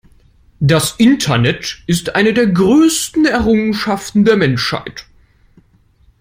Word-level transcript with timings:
Das 0.59 0.95
Internet 0.97 1.83
ist 1.85 2.15
eine 2.15 2.33
der 2.33 2.47
größten 2.47 3.27
Errungenschaften 3.27 4.25
der 4.25 4.35
Menschheit. 4.35 5.05